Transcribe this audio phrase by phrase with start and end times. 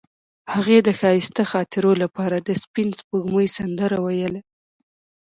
[0.53, 4.41] هغې د ښایسته خاطرو لپاره د سپین سپوږمۍ سندره ویله.